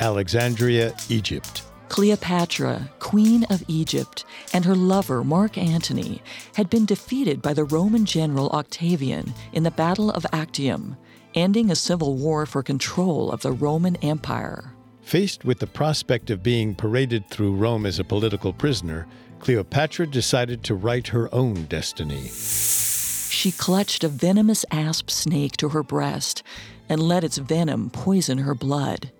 [0.00, 1.62] Alexandria, Egypt.
[1.90, 6.22] Cleopatra, Queen of Egypt, and her lover Mark Antony
[6.54, 10.96] had been defeated by the Roman general Octavian in the Battle of Actium,
[11.34, 14.72] ending a civil war for control of the Roman Empire.
[15.02, 19.06] Faced with the prospect of being paraded through Rome as a political prisoner,
[19.40, 22.28] Cleopatra decided to write her own destiny.
[22.28, 26.42] She clutched a venomous asp snake to her breast
[26.88, 29.10] and let its venom poison her blood.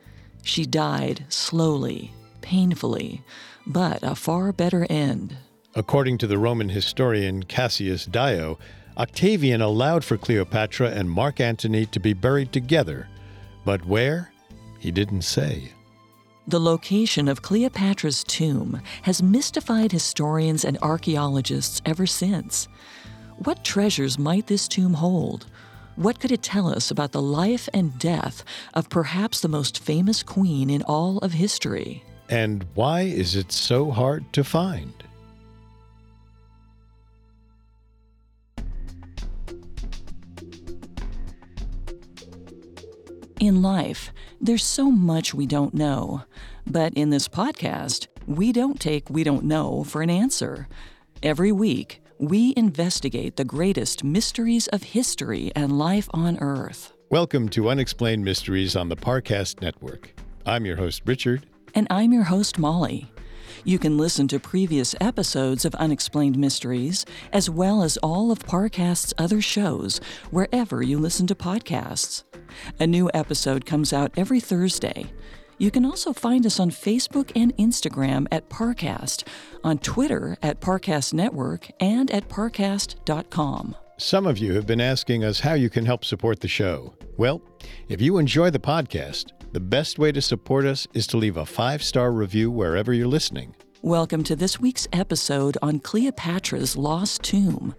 [0.43, 3.23] She died slowly, painfully,
[3.67, 5.37] but a far better end.
[5.75, 8.59] According to the Roman historian Cassius Dio,
[8.99, 13.09] Octavian allowed for Cleopatra and Mark Antony to be buried together,
[13.65, 14.33] but where?
[14.79, 15.73] He didn't say.
[16.49, 22.67] The location of Cleopatra's tomb has mystified historians and archaeologists ever since.
[23.39, 25.47] What treasures might this tomb hold?
[26.01, 30.23] What could it tell us about the life and death of perhaps the most famous
[30.23, 32.03] queen in all of history?
[32.31, 34.95] And why is it so hard to find?
[43.39, 44.11] In life,
[44.41, 46.23] there's so much we don't know.
[46.67, 50.67] But in this podcast, we don't take we don't know for an answer.
[51.23, 56.93] Every week, we investigate the greatest mysteries of history and life on Earth.
[57.09, 60.13] Welcome to Unexplained Mysteries on the Parcast Network.
[60.45, 61.47] I'm your host, Richard.
[61.75, 63.11] And I'm your host, Molly.
[63.65, 69.15] You can listen to previous episodes of Unexplained Mysteries, as well as all of Parcast's
[69.17, 69.99] other shows,
[70.31, 72.25] wherever you listen to podcasts.
[72.79, 75.07] A new episode comes out every Thursday.
[75.61, 79.25] You can also find us on Facebook and Instagram at Parcast,
[79.63, 83.77] on Twitter at Parcast Network, and at parcast.com.
[83.99, 86.95] Some of you have been asking us how you can help support the show.
[87.19, 87.43] Well,
[87.91, 91.45] if you enjoy the podcast, the best way to support us is to leave a
[91.45, 93.55] five star review wherever you're listening.
[93.83, 97.75] Welcome to this week's episode on Cleopatra's Lost Tomb.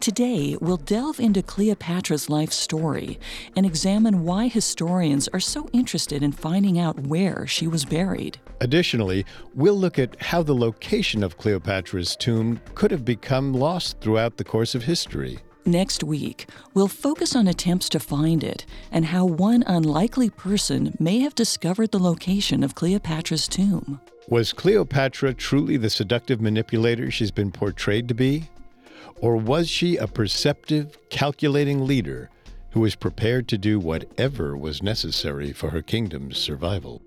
[0.00, 3.18] Today, we'll delve into Cleopatra's life story
[3.56, 8.38] and examine why historians are so interested in finding out where she was buried.
[8.60, 14.36] Additionally, we'll look at how the location of Cleopatra's tomb could have become lost throughout
[14.36, 15.40] the course of history.
[15.66, 21.18] Next week, we'll focus on attempts to find it and how one unlikely person may
[21.20, 24.00] have discovered the location of Cleopatra's tomb.
[24.28, 28.48] Was Cleopatra truly the seductive manipulator she's been portrayed to be?
[29.20, 32.30] Or was she a perceptive, calculating leader
[32.70, 37.02] who was prepared to do whatever was necessary for her kingdom's survival?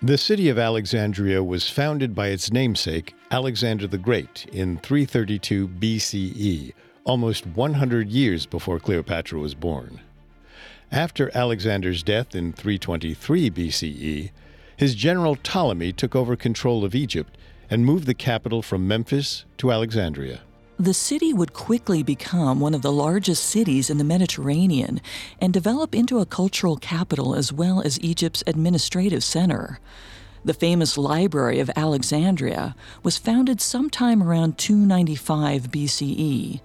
[0.00, 6.72] The city of Alexandria was founded by its namesake, Alexander the Great, in 332 BCE,
[7.04, 10.00] almost 100 years before Cleopatra was born.
[10.92, 14.30] After Alexander's death in 323 BCE,
[14.76, 17.36] his general Ptolemy took over control of Egypt
[17.68, 20.40] and moved the capital from Memphis to Alexandria.
[20.80, 25.00] The city would quickly become one of the largest cities in the Mediterranean
[25.40, 29.80] and develop into a cultural capital as well as Egypt's administrative center.
[30.44, 36.60] The famous Library of Alexandria was founded sometime around 295 BCE.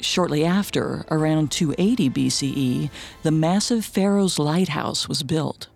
[0.00, 2.90] Shortly after, around 280 BCE,
[3.22, 5.68] the massive Pharos Lighthouse was built.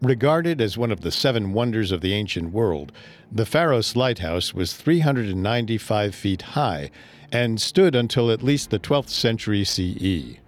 [0.00, 2.92] Regarded as one of the seven wonders of the ancient world,
[3.30, 6.90] the Pharos Lighthouse was 395 feet high
[7.32, 10.38] and stood until at least the 12th century CE.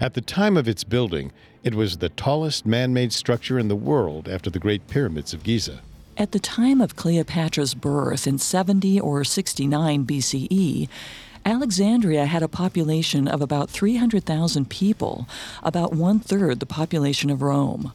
[0.00, 1.32] At the time of its building,
[1.62, 5.42] it was the tallest man made structure in the world after the Great Pyramids of
[5.42, 5.80] Giza.
[6.16, 10.88] At the time of Cleopatra's birth in 70 or 69 BCE,
[11.44, 15.26] Alexandria had a population of about 300,000 people,
[15.62, 17.92] about one third the population of Rome.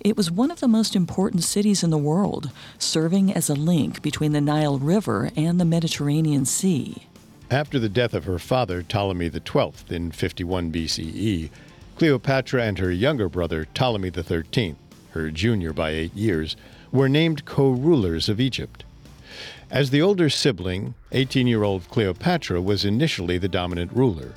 [0.00, 4.02] It was one of the most important cities in the world, serving as a link
[4.02, 7.06] between the Nile River and the Mediterranean Sea.
[7.50, 11.50] After the death of her father, Ptolemy XII, in 51 BCE,
[11.96, 14.76] Cleopatra and her younger brother, Ptolemy XIII,
[15.10, 16.54] her junior by eight years,
[16.92, 18.84] were named co rulers of Egypt.
[19.68, 24.34] As the older sibling, 18 year old Cleopatra was initially the dominant ruler.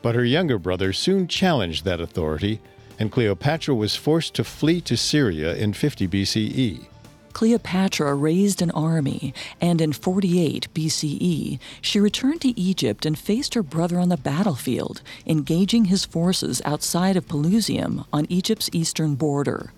[0.00, 2.60] But her younger brother soon challenged that authority
[2.98, 6.86] and Cleopatra was forced to flee to Syria in 50 BCE.
[7.36, 13.62] Cleopatra raised an army, and in 48 BCE, she returned to Egypt and faced her
[13.62, 19.74] brother on the battlefield, engaging his forces outside of Pelusium on Egypt's eastern border.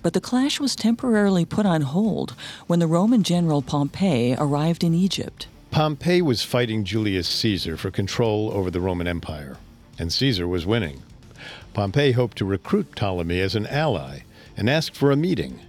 [0.00, 2.34] But the clash was temporarily put on hold
[2.66, 5.48] when the Roman general Pompey arrived in Egypt.
[5.70, 9.58] Pompey was fighting Julius Caesar for control over the Roman Empire,
[9.98, 11.02] and Caesar was winning.
[11.74, 14.20] Pompey hoped to recruit Ptolemy as an ally
[14.56, 15.60] and asked for a meeting.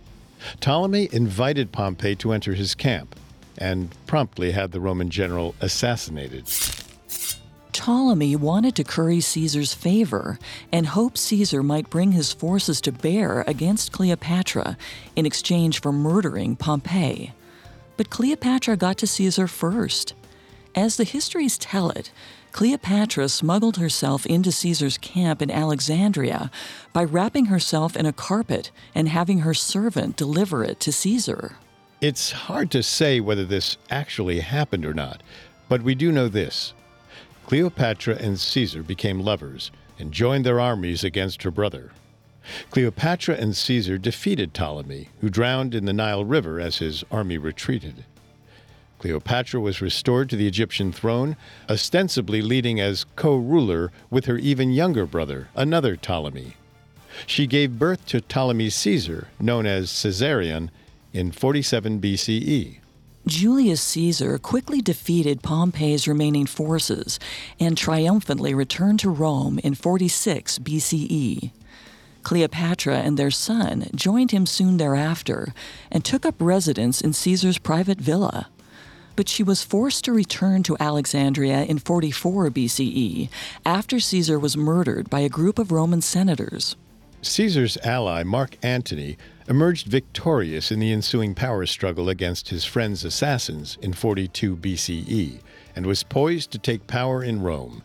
[0.60, 3.16] Ptolemy invited Pompey to enter his camp
[3.58, 6.46] and promptly had the Roman general assassinated.
[7.74, 10.40] Ptolemy wanted to curry Caesar's favor
[10.72, 14.78] and hoped Caesar might bring his forces to bear against Cleopatra
[15.16, 17.34] in exchange for murdering Pompey.
[17.96, 20.14] But Cleopatra got to Caesar first.
[20.76, 22.12] As the histories tell it,
[22.58, 26.50] Cleopatra smuggled herself into Caesar's camp in Alexandria
[26.92, 31.58] by wrapping herself in a carpet and having her servant deliver it to Caesar.
[32.02, 35.22] It's hard to say whether this actually happened or not,
[35.70, 36.74] but we do know this.
[37.46, 39.70] Cleopatra and Caesar became lovers
[40.00, 41.92] and joined their armies against her brother.
[42.72, 48.04] Cleopatra and Caesar defeated Ptolemy, who drowned in the Nile River as his army retreated.
[49.00, 51.36] Cleopatra was restored to the Egyptian throne,
[51.70, 56.56] ostensibly leading as co ruler with her even younger brother, another Ptolemy.
[57.26, 60.70] She gave birth to Ptolemy Caesar, known as Caesarion,
[61.14, 62.78] in 47 BCE.
[63.26, 67.20] Julius Caesar quickly defeated Pompey's remaining forces
[67.60, 71.52] and triumphantly returned to Rome in 46 BCE.
[72.24, 75.54] Cleopatra and their son joined him soon thereafter
[75.92, 78.48] and took up residence in Caesar's private villa
[79.18, 83.28] but she was forced to return to Alexandria in 44 BCE
[83.66, 86.78] after Caesar was murdered by a group of Roman senators.
[87.24, 89.18] Caesar's ally, Mark Antony,
[89.50, 95.40] emerged victorious in the ensuing power struggle against his friend's assassins in 42 BCE
[95.76, 97.82] and was poised to take power in Rome.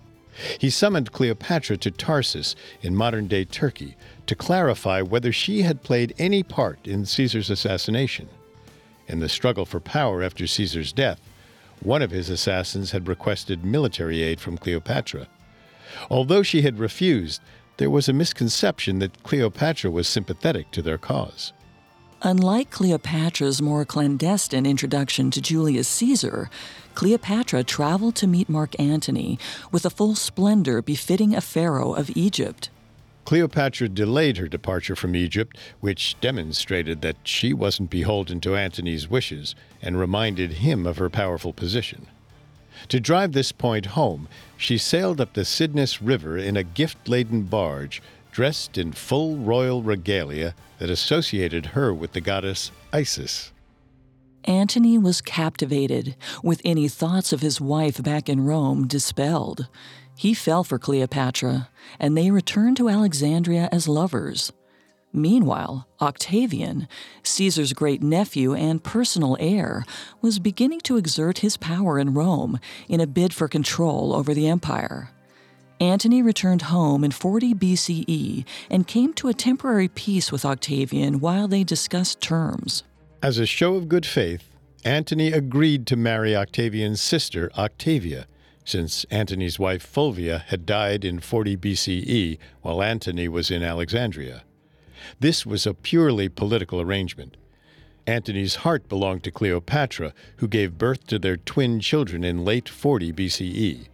[0.59, 3.97] He summoned Cleopatra to Tarsus in modern day Turkey
[4.27, 8.29] to clarify whether she had played any part in Caesar's assassination.
[9.09, 11.21] In the struggle for power after Caesar's death,
[11.81, 15.27] one of his assassins had requested military aid from Cleopatra.
[16.11, 17.41] Although she had refused,
[17.77, 21.53] there was a misconception that Cleopatra was sympathetic to their cause.
[22.25, 26.51] Unlike Cleopatra's more clandestine introduction to Julius Caesar,
[26.95, 29.41] Cleopatra traveled to meet Mark Antony
[29.73, 32.71] with a full splendor befitting a pharaoh of Egypt.
[33.25, 39.55] Cleopatra delayed her departure from Egypt, which demonstrated that she wasn't beholden to Antony's wishes
[39.81, 42.07] and reminded him of her powerful position.
[42.89, 47.43] To drive this point home, she sailed up the Cydnus River in a gift laden
[47.43, 48.03] barge,
[48.33, 53.53] dressed in full royal regalia that associated her with the goddess Isis.
[54.45, 59.69] Antony was captivated, with any thoughts of his wife back in Rome dispelled.
[60.17, 64.53] He fell for Cleopatra, and they returned to Alexandria as lovers.
[65.13, 66.89] Meanwhile, Octavian,
[67.23, 69.85] Caesar's great nephew and personal heir,
[70.23, 74.49] was beginning to exert his power in Rome in a bid for control over the
[74.49, 75.11] empire.
[75.81, 81.49] Antony returned home in 40 BCE and came to a temporary peace with Octavian while
[81.49, 82.85] they discussed terms.
[83.23, 84.49] As a show of good faith,
[84.85, 88.27] Antony agreed to marry Octavian's sister, Octavia,
[88.65, 94.45] since Antony's wife Fulvia had died in 40 BCE while Antony was in Alexandria.
[95.21, 97.37] This was a purely political arrangement.
[98.07, 103.13] Antony's heart belonged to Cleopatra, who gave birth to their twin children in late 40
[103.13, 103.87] BCE.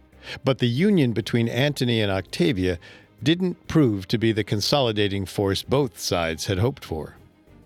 [0.43, 2.79] But the union between Antony and Octavia
[3.21, 7.15] didn't prove to be the consolidating force both sides had hoped for.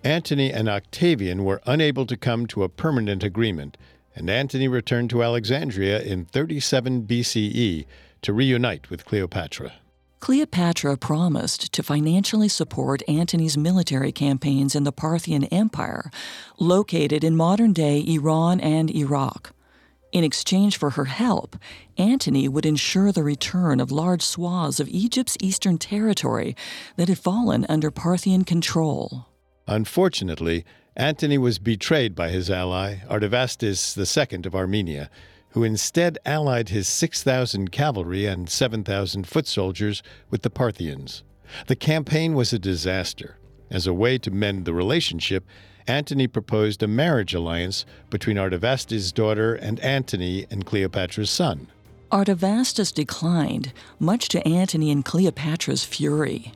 [0.03, 3.77] Antony and Octavian were unable to come to a permanent agreement,
[4.15, 7.85] and Antony returned to Alexandria in 37 BCE
[8.21, 9.73] to reunite with Cleopatra.
[10.19, 16.09] Cleopatra promised to financially support Antony's military campaigns in the Parthian Empire,
[16.57, 19.53] located in modern day Iran and Iraq.
[20.13, 21.57] In exchange for her help,
[21.97, 26.55] Antony would ensure the return of large swaths of Egypt's eastern territory
[26.95, 29.25] that had fallen under Parthian control.
[29.67, 30.63] Unfortunately,
[30.95, 35.09] Antony was betrayed by his ally, Artavasdes II of Armenia,
[35.49, 41.23] who instead allied his 6,000 cavalry and 7,000 foot soldiers with the Parthians.
[41.67, 43.37] The campaign was a disaster.
[43.71, 45.45] As a way to mend the relationship,
[45.87, 51.67] Antony proposed a marriage alliance between Artavasdes' daughter and Antony and Cleopatra's son.
[52.11, 56.53] Artavasdes declined, much to Antony and Cleopatra's fury.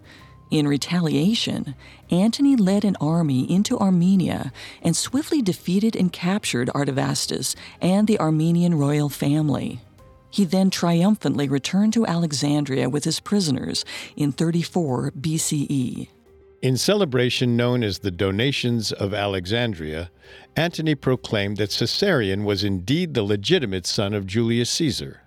[0.49, 1.75] In retaliation,
[2.09, 8.75] Antony led an army into Armenia and swiftly defeated and captured Artavasdes and the Armenian
[8.75, 9.81] royal family.
[10.29, 13.83] He then triumphantly returned to Alexandria with his prisoners
[14.15, 16.07] in 34 BCE.
[16.61, 20.09] In celebration known as the Donations of Alexandria,
[20.55, 25.21] Antony proclaimed that Caesarion was indeed the legitimate son of Julius Caesar.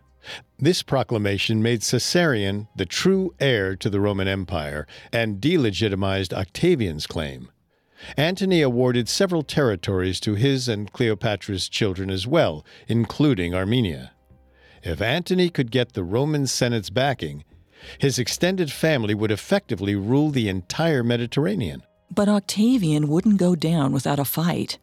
[0.59, 7.51] This proclamation made Caesarion the true heir to the Roman Empire and delegitimized Octavian's claim.
[8.17, 14.13] Antony awarded several territories to his and Cleopatra's children as well, including Armenia.
[14.83, 17.45] If Antony could get the Roman Senate's backing,
[17.99, 21.83] his extended family would effectively rule the entire Mediterranean.
[22.11, 24.79] But Octavian wouldn't go down without a fight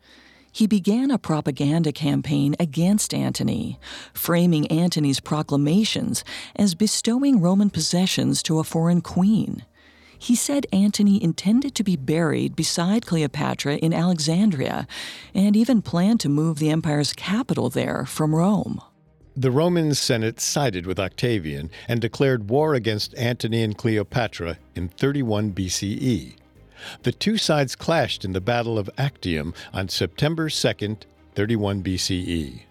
[0.58, 3.80] he began a propaganda campaign against Antony,
[4.12, 6.24] framing Antony's proclamations
[6.56, 9.66] as bestowing Roman possessions to a foreign queen.
[10.18, 14.88] He said Antony intended to be buried beside Cleopatra in Alexandria
[15.32, 18.82] and even planned to move the empire's capital there from Rome.
[19.36, 25.52] The Roman Senate sided with Octavian and declared war against Antony and Cleopatra in 31
[25.52, 26.34] BCE.
[27.04, 30.98] The two sides clashed in the Battle of Actium on September 2,
[31.36, 32.62] 31 BCE.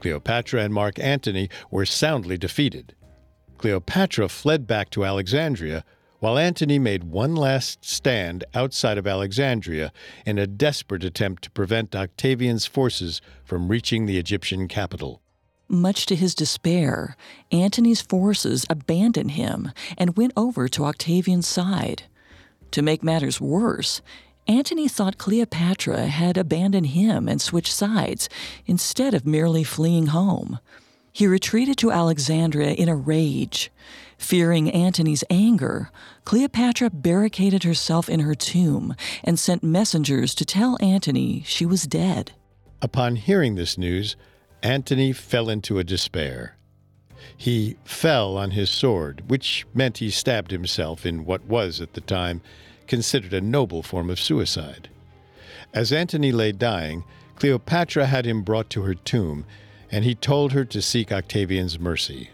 [0.00, 2.94] Cleopatra and Mark Antony were soundly defeated.
[3.58, 5.84] Cleopatra fled back to Alexandria,
[6.20, 9.92] while Antony made one last stand outside of Alexandria
[10.26, 15.22] in a desperate attempt to prevent Octavian's forces from reaching the Egyptian capital.
[15.68, 17.16] Much to his despair,
[17.50, 22.04] Antony's forces abandoned him and went over to Octavian's side.
[22.74, 24.02] To make matters worse,
[24.48, 28.28] Antony thought Cleopatra had abandoned him and switched sides
[28.66, 30.58] instead of merely fleeing home.
[31.12, 33.70] He retreated to Alexandria in a rage.
[34.18, 35.92] Fearing Antony's anger,
[36.24, 42.32] Cleopatra barricaded herself in her tomb and sent messengers to tell Antony she was dead.
[42.82, 44.16] Upon hearing this news,
[44.64, 46.56] Antony fell into a despair.
[47.36, 52.00] He fell on his sword, which meant he stabbed himself in what was, at the
[52.00, 52.42] time,
[52.86, 54.88] considered a noble form of suicide.
[55.72, 57.04] As Antony lay dying,
[57.36, 59.44] Cleopatra had him brought to her tomb,
[59.90, 62.30] and he told her to seek Octavian's mercy.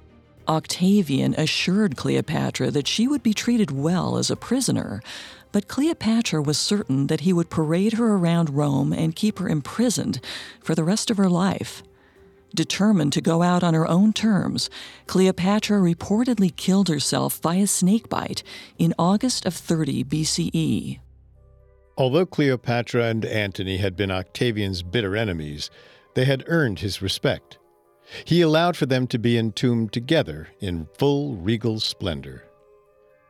[0.48, 5.00] Octavian assured Cleopatra that she would be treated well as a prisoner,
[5.52, 10.20] but Cleopatra was certain that he would parade her around Rome and keep her imprisoned
[10.60, 11.82] for the rest of her life.
[12.54, 14.70] Determined to go out on her own terms,
[15.06, 18.42] Cleopatra reportedly killed herself by a snakebite
[18.76, 20.98] in August of 30 BCE.
[21.96, 25.70] Although Cleopatra and Antony had been Octavian's bitter enemies,
[26.14, 27.58] they had earned his respect.
[28.24, 32.44] He allowed for them to be entombed together in full regal splendor.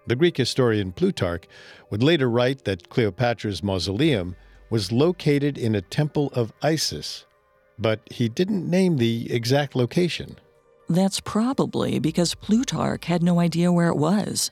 [0.06, 1.46] The Greek historian Plutarch
[1.90, 4.34] would later write that Cleopatra's mausoleum
[4.70, 7.26] was located in a temple of Isis
[7.80, 10.36] but he didn't name the exact location.
[10.88, 14.50] That's probably because Plutarch had no idea where it was.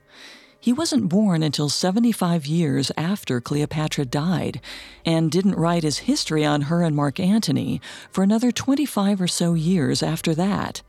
[0.60, 4.60] He wasn't born until 75 years after Cleopatra died,
[5.04, 7.80] and didn't write his history on her and Mark Antony
[8.10, 10.82] for another 25 or so years after that.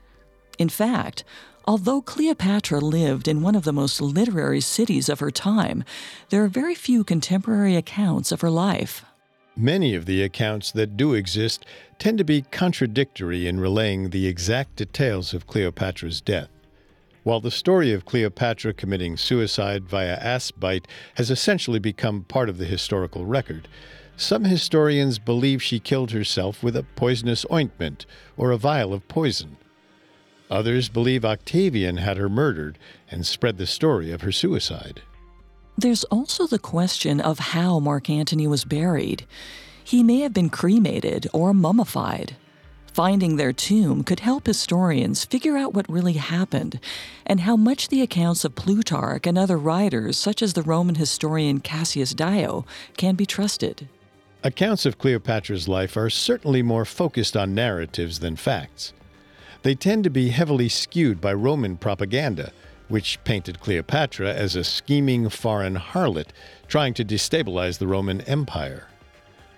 [0.58, 1.24] In fact,
[1.66, 5.84] although Cleopatra lived in one of the most literary cities of her time,
[6.30, 9.06] there are very few contemporary accounts of her life.
[9.62, 11.66] Many of the accounts that do exist
[11.98, 16.48] tend to be contradictory in relaying the exact details of Cleopatra's death.
[17.24, 22.58] While the story of Cleopatra committing suicide via asp bite has essentially become part of
[22.58, 23.68] the historical record,
[24.16, 28.06] some historians believe she killed herself with a poisonous ointment
[28.38, 29.58] or a vial of poison.
[30.50, 32.80] Others believe Octavian had her murdered
[33.12, 35.02] and spread the story of her suicide.
[35.80, 39.26] There's also the question of how Mark Antony was buried.
[39.82, 42.36] He may have been cremated or mummified.
[42.92, 46.82] Finding their tomb could help historians figure out what really happened
[47.26, 51.62] and how much the accounts of Plutarch and other writers, such as the Roman historian
[51.62, 52.66] Cassius Dio,
[52.98, 53.88] can be trusted.
[54.44, 58.92] Accounts of Cleopatra's life are certainly more focused on narratives than facts.
[59.64, 62.52] They tend to be heavily skewed by Roman propaganda,
[62.90, 66.28] which painted Cleopatra as a scheming foreign harlot
[66.68, 68.88] trying to destabilize the Roman Empire.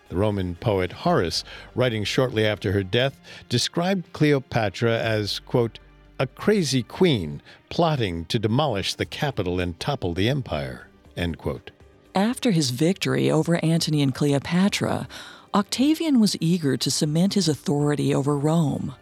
[0.10, 3.18] The Roman poet Horace, writing shortly after her death,
[3.50, 5.80] described Cleopatra as, quote,
[6.20, 11.72] a crazy queen plotting to demolish the capital and topple the empire, end quote.
[12.14, 15.08] After his victory over Antony and Cleopatra,
[15.54, 18.96] Octavian was eager to cement his authority over Rome.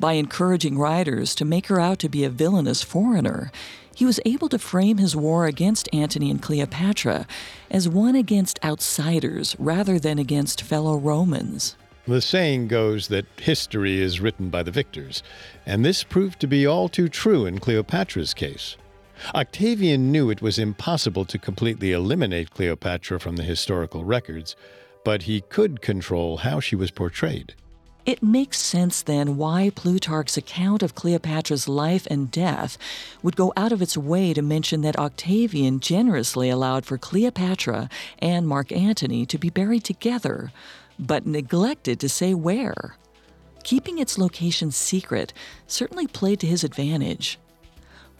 [0.00, 3.52] By encouraging writers to make her out to be a villainous foreigner,
[3.94, 7.26] he was able to frame his war against Antony and Cleopatra
[7.70, 11.76] as one against outsiders rather than against fellow Romans.
[12.08, 15.22] The saying goes that history is written by the victors,
[15.66, 18.78] and this proved to be all too true in Cleopatra's case.
[19.34, 24.56] Octavian knew it was impossible to completely eliminate Cleopatra from the historical records,
[25.04, 27.54] but he could control how she was portrayed.
[28.06, 32.78] It makes sense then why Plutarch's account of Cleopatra's life and death
[33.22, 38.48] would go out of its way to mention that Octavian generously allowed for Cleopatra and
[38.48, 40.50] Mark Antony to be buried together,
[40.98, 42.96] but neglected to say where.
[43.64, 45.34] Keeping its location secret
[45.66, 47.38] certainly played to his advantage.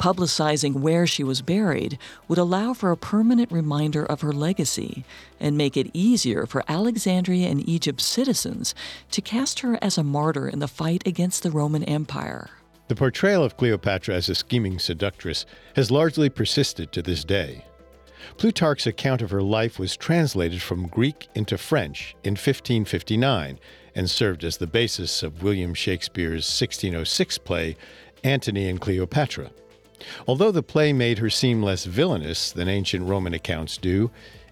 [0.00, 5.04] Publicizing where she was buried would allow for a permanent reminder of her legacy
[5.38, 8.74] and make it easier for Alexandria and Egypt's citizens
[9.10, 12.48] to cast her as a martyr in the fight against the Roman Empire.
[12.88, 15.44] The portrayal of Cleopatra as a scheming seductress
[15.76, 17.66] has largely persisted to this day.
[18.38, 23.58] Plutarch's account of her life was translated from Greek into French in 1559
[23.94, 27.76] and served as the basis of William Shakespeare's 1606 play,
[28.24, 29.50] Antony and Cleopatra.
[30.26, 34.10] Although the play made her seem less villainous than ancient Roman accounts do,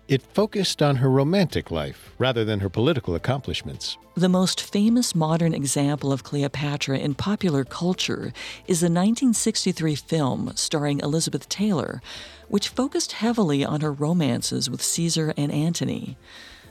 [0.09, 3.99] it focused on her romantic life rather than her political accomplishments.
[4.15, 8.33] The most famous modern example of Cleopatra in popular culture
[8.67, 12.01] is the 1963 film starring Elizabeth Taylor,
[12.49, 16.17] which focused heavily on her romances with Caesar and Antony.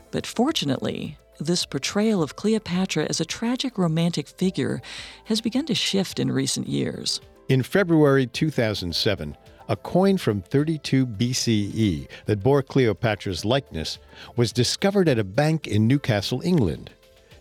[0.09, 4.81] But fortunately, this portrayal of Cleopatra as a tragic romantic figure
[5.25, 7.21] has begun to shift in recent years.
[7.49, 9.37] In February 2007,
[9.69, 13.99] a coin from 32 BCE that bore Cleopatra's likeness
[14.35, 16.89] was discovered at a bank in Newcastle, England.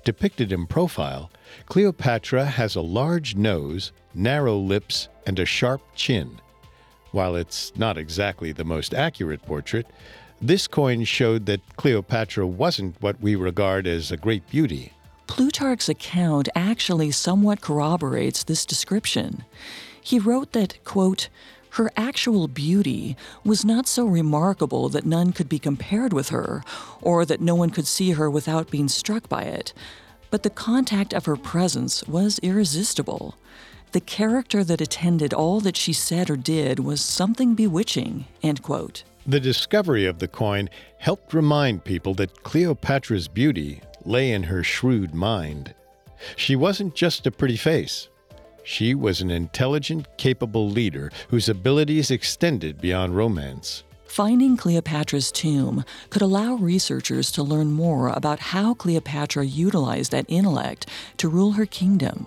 [0.05, 1.29] Depicted in profile,
[1.67, 6.41] Cleopatra has a large nose, narrow lips, and a sharp chin.
[7.11, 9.89] While it's not exactly the most accurate portrait,
[10.41, 14.93] this coin showed that Cleopatra wasn't what we regard as a great beauty.
[15.27, 19.45] Plutarch's account actually somewhat corroborates this description.
[20.07, 21.29] He wrote that, quote,
[21.71, 26.63] her actual beauty was not so remarkable that none could be compared with her,
[27.03, 29.73] or that no one could see her without being struck by it.
[30.31, 33.35] But the contact of her presence was irresistible.
[33.91, 38.27] The character that attended all that she said or did was something bewitching.
[38.45, 39.03] End quote.
[39.27, 45.17] The discovery of the coin helped remind people that Cleopatra's beauty lay in her shrewd
[45.17, 45.75] mind.
[46.37, 48.09] She wasn't just a pretty face.
[48.69, 53.85] She was an intelligent, capable leader whose abilities extended beyond romance.
[54.07, 60.89] Finding Cleopatra's tomb could allow researchers to learn more about how Cleopatra utilized that intellect
[61.19, 62.27] to rule her kingdom.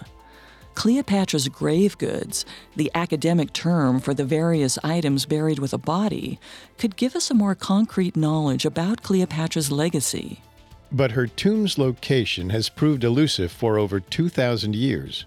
[0.75, 6.39] Cleopatra's grave goods, the academic term for the various items buried with a body,
[6.77, 10.41] could give us a more concrete knowledge about Cleopatra's legacy.
[10.89, 15.25] But her tomb's location has proved elusive for over 2,000 years.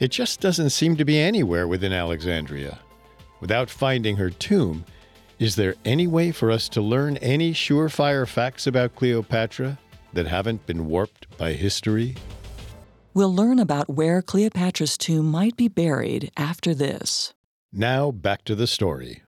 [0.00, 2.80] It just doesn't seem to be anywhere within Alexandria.
[3.40, 4.84] Without finding her tomb,
[5.38, 9.78] is there any way for us to learn any surefire facts about Cleopatra
[10.14, 12.16] that haven't been warped by history?
[13.12, 17.34] We'll learn about where Cleopatra's tomb might be buried after this.
[17.72, 19.22] Now, back to the story.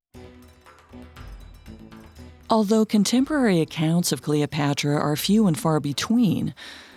[2.51, 6.55] Although contemporary accounts of Cleopatra are few and far between,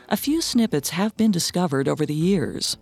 [0.08, 2.78] a few snippets have been discovered over the years.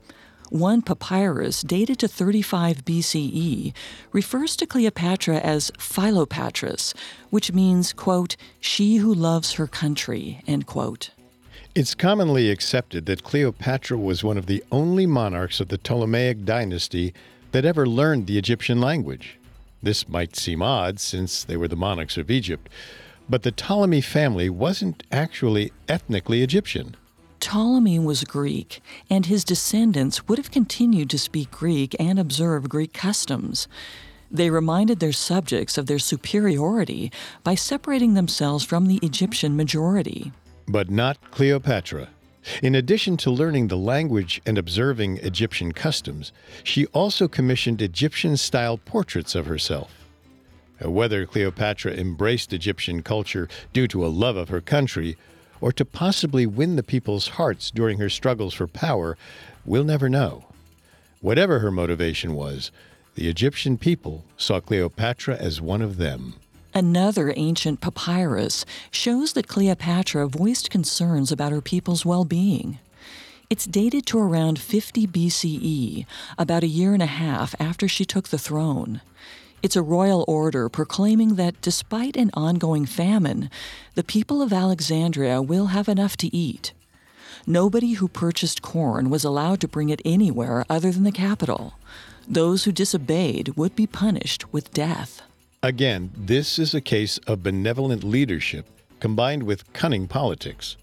[0.50, 3.72] One papyrus dated to 35 BCE
[4.12, 6.96] refers to Cleopatra as Philopatris,
[7.30, 11.12] which means, quote, she who loves her country, end quote.
[11.76, 17.14] It's commonly accepted that Cleopatra was one of the only monarchs of the Ptolemaic dynasty
[17.52, 19.38] that ever learned the Egyptian language.
[19.84, 22.70] This might seem odd since they were the monarchs of Egypt,
[23.30, 26.96] but the Ptolemy family wasn't actually ethnically Egyptian.
[27.40, 32.94] Ptolemy was Greek, and his descendants would have continued to speak Greek and observe Greek
[32.94, 33.68] customs.
[34.30, 37.12] They reminded their subjects of their superiority
[37.44, 40.32] by separating themselves from the Egyptian majority.
[40.68, 42.10] But not Cleopatra.
[42.62, 46.32] In addition to learning the language and observing Egyptian customs,
[46.64, 49.92] she also commissioned Egyptian style portraits of herself.
[50.82, 55.18] Whether Cleopatra embraced Egyptian culture due to a love of her country
[55.62, 59.18] or to possibly win the people's hearts during her struggles for power,
[59.66, 60.46] we'll never know.
[61.22, 62.72] Whatever her motivation was,
[63.16, 66.36] the Egyptian people saw Cleopatra as one of them.
[66.74, 72.80] Another ancient papyrus shows that Cleopatra voiced concerns about her people's well being.
[73.50, 76.06] It's dated to around 50 BCE,
[76.38, 79.02] about a year and a half after she took the throne.
[79.62, 83.50] It's a royal order proclaiming that despite an ongoing famine,
[83.96, 86.72] the people of Alexandria will have enough to eat.
[87.46, 91.74] Nobody who purchased corn was allowed to bring it anywhere other than the capital.
[92.26, 95.22] Those who disobeyed would be punished with death.
[95.62, 98.66] Again, this is a case of benevolent leadership
[99.02, 100.78] combined with cunning politics.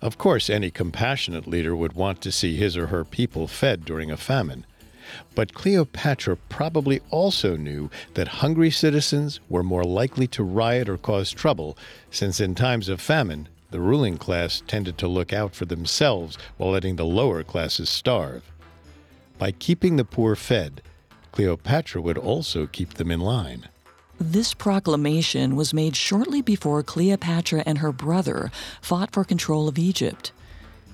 [0.00, 4.10] Of course, any compassionate leader would want to see his or her people fed during
[4.10, 4.64] a famine.
[5.34, 11.30] But Cleopatra probably also knew that hungry citizens were more likely to riot or cause
[11.30, 11.76] trouble,
[12.10, 16.70] since in times of famine, the ruling class tended to look out for themselves while
[16.70, 18.42] letting the lower classes starve.
[19.38, 20.82] By keeping the poor fed,
[21.32, 23.68] Cleopatra would also keep them in line.
[24.18, 28.50] This proclamation was made shortly before Cleopatra and her brother
[28.82, 30.32] fought for control of Egypt.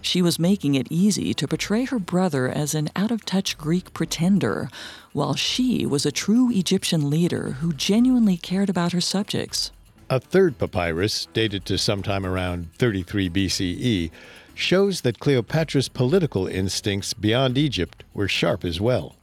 [0.07, 3.92] She was making it easy to portray her brother as an out of touch Greek
[3.92, 4.71] pretender,
[5.12, 9.73] while she was a true Egyptian leader who genuinely cared about her subjects.
[10.09, 14.12] A third papyrus, dated to sometime around 33 BCE,
[14.55, 19.16] shows that Cleopatra's political instincts beyond Egypt were sharp as well.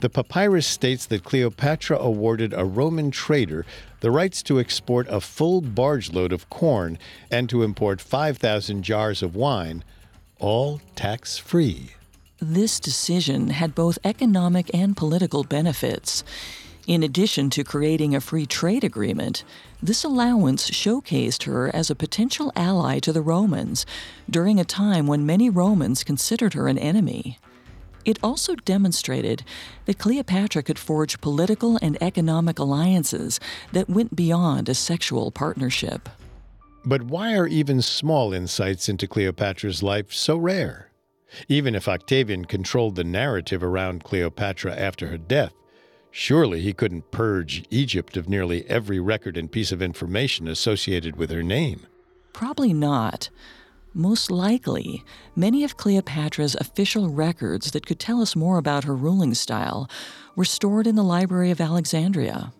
[0.00, 3.64] The papyrus states that Cleopatra awarded a Roman trader
[4.00, 6.98] the rights to export a full barge load of corn
[7.30, 9.82] and to import 5,000 jars of wine
[10.40, 11.90] all tax free.
[12.40, 16.24] This decision had both economic and political benefits.
[16.86, 19.44] In addition to creating a free trade agreement,
[19.82, 23.84] this allowance showcased her as a potential ally to the Romans
[24.28, 27.38] during a time when many Romans considered her an enemy.
[28.04, 29.44] It also demonstrated
[29.84, 33.38] that Cleopatra could forge political and economic alliances
[33.72, 36.08] that went beyond a sexual partnership.
[36.84, 40.90] But why are even small insights into Cleopatra's life so rare?
[41.48, 45.52] Even if Octavian controlled the narrative around Cleopatra after her death,
[46.10, 51.30] surely he couldn't purge Egypt of nearly every record and piece of information associated with
[51.30, 51.86] her name.
[52.32, 53.30] Probably not.
[53.92, 59.34] Most likely, many of Cleopatra's official records that could tell us more about her ruling
[59.34, 59.88] style
[60.36, 62.52] were stored in the Library of Alexandria.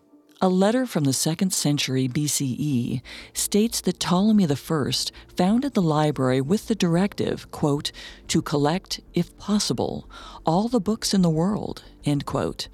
[0.42, 3.02] A letter from the 2nd century BCE
[3.34, 4.92] states that Ptolemy I
[5.36, 7.92] founded the library with the directive, quote,
[8.28, 10.08] to collect, if possible,
[10.46, 12.68] all the books in the world, end quote.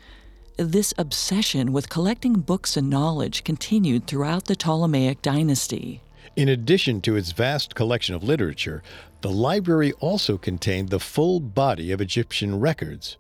[0.57, 6.03] This obsession with collecting books and knowledge continued throughout the Ptolemaic dynasty.
[6.37, 8.81] In addition to its vast collection of literature,
[9.23, 13.17] the library also contained the full body of Egyptian records.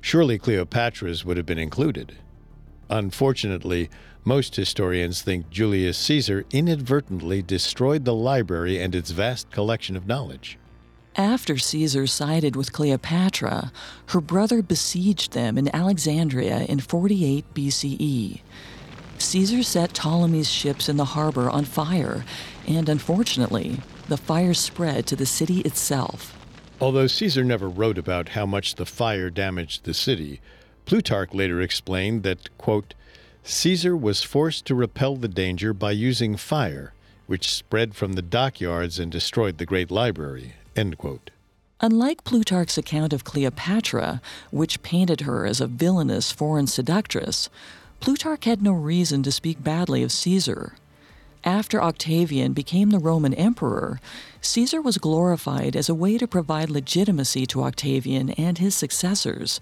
[0.00, 2.16] Surely Cleopatra's would have been included.
[2.90, 3.90] Unfortunately,
[4.24, 10.58] most historians think Julius Caesar inadvertently destroyed the library and its vast collection of knowledge.
[11.16, 13.72] After Caesar sided with Cleopatra,
[14.08, 18.40] her brother besieged them in Alexandria in 48 BCE.
[19.18, 22.24] Caesar set Ptolemy's ships in the harbor on fire,
[22.66, 26.38] and unfortunately, the fire spread to the city itself.
[26.80, 30.40] Although Caesar never wrote about how much the fire damaged the city,
[30.88, 32.94] Plutarch later explained that, quote,
[33.42, 36.94] Caesar was forced to repel the danger by using fire,
[37.26, 40.54] which spread from the dockyards and destroyed the great library.
[40.74, 41.28] End quote.
[41.82, 47.50] Unlike Plutarch's account of Cleopatra, which painted her as a villainous foreign seductress,
[48.00, 50.72] Plutarch had no reason to speak badly of Caesar.
[51.44, 54.00] After Octavian became the Roman emperor,
[54.40, 59.60] Caesar was glorified as a way to provide legitimacy to Octavian and his successors,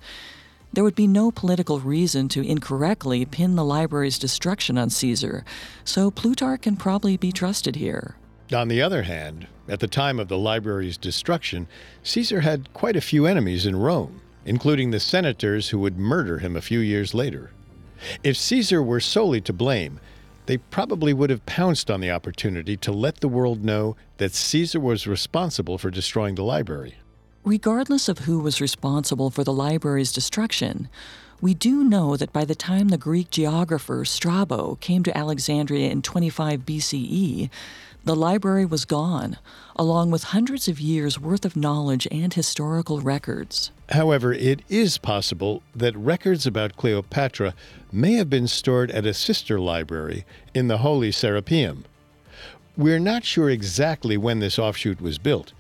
[0.77, 5.43] there would be no political reason to incorrectly pin the library's destruction on Caesar,
[5.85, 8.17] so Plutarch can probably be trusted here.
[8.53, 11.67] On the other hand, at the time of the library's destruction,
[12.03, 16.55] Caesar had quite a few enemies in Rome, including the senators who would murder him
[16.55, 17.53] a few years later.
[18.23, 19.99] If Caesar were solely to blame,
[20.45, 24.79] they probably would have pounced on the opportunity to let the world know that Caesar
[24.79, 26.97] was responsible for destroying the library.
[27.47, 30.89] Regardless of who was responsible for the library's destruction,
[31.41, 36.03] we do know that by the time the Greek geographer Strabo came to Alexandria in
[36.03, 37.49] 25 BCE,
[38.05, 39.39] the library was gone,
[39.77, 43.71] along with hundreds of years' worth of knowledge and historical records.
[43.91, 47.55] However, it is possible that records about Cleopatra
[47.93, 51.85] may have been stored at a sister library in the Holy Serapeum.
[52.77, 55.53] We're not sure exactly when this offshoot was built,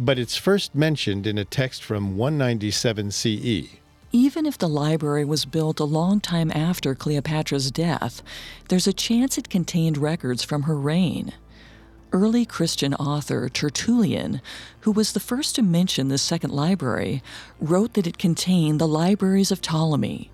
[0.00, 3.76] but it's first mentioned in a text from 197 CE.
[4.12, 8.22] Even if the library was built a long time after Cleopatra's death,
[8.70, 11.34] there's a chance it contained records from her reign.
[12.12, 14.40] Early Christian author Tertullian,
[14.80, 17.22] who was the first to mention this second library,
[17.60, 20.30] wrote that it contained the libraries of Ptolemy.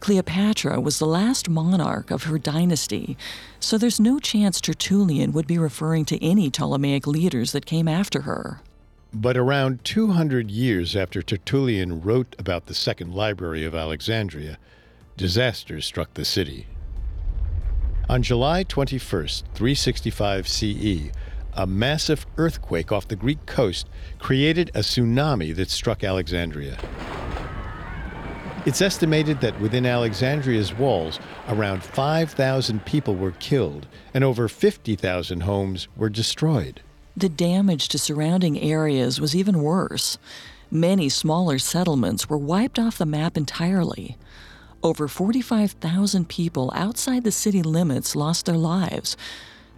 [0.00, 3.16] Cleopatra was the last monarch of her dynasty,
[3.60, 8.22] so there's no chance Tertullian would be referring to any Ptolemaic leaders that came after
[8.22, 8.60] her.
[9.12, 14.56] But around 200 years after Tertullian wrote about the Second Library of Alexandria,
[15.16, 16.68] disaster struck the city.
[18.08, 19.00] On July 21,
[19.54, 21.10] 365 CE,
[21.54, 23.88] a massive earthquake off the Greek coast
[24.20, 26.78] created a tsunami that struck Alexandria.
[28.64, 31.18] It's estimated that within Alexandria's walls,
[31.48, 36.80] around 5,000 people were killed and over 50,000 homes were destroyed.
[37.16, 40.16] The damage to surrounding areas was even worse.
[40.70, 44.16] Many smaller settlements were wiped off the map entirely.
[44.82, 49.16] Over 45,000 people outside the city limits lost their lives.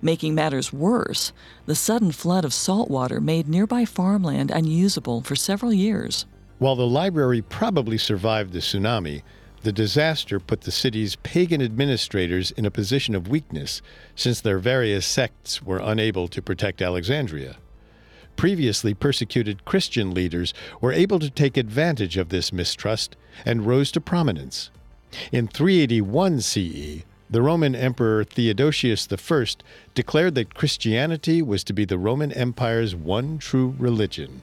[0.03, 1.33] Making matters worse,
[1.67, 6.27] the sudden flood of salt water made nearby farmland unusable for several years.
[6.59, 9.23] While the library probably survived the tsunami,
[9.63, 13.81] the disaster put the city's pagan administrators in a position of weakness
[14.17, 17.57] since their various sects were unable to protect Alexandria.
[18.37, 24.01] Previously persecuted Christian leaders were able to take advantage of this mistrust and rose to
[24.01, 24.71] prominence.
[25.31, 29.47] In 381 CE, the Roman Emperor Theodosius I
[29.95, 34.43] declared that Christianity was to be the Roman Empire's one true religion.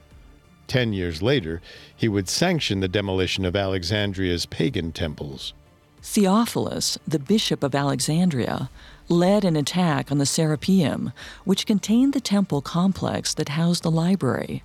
[0.70, 1.60] Ten years later,
[1.96, 5.52] he would sanction the demolition of Alexandria's pagan temples.
[6.00, 8.70] Theophilus, the bishop of Alexandria,
[9.08, 14.62] led an attack on the Serapeum, which contained the temple complex that housed the library.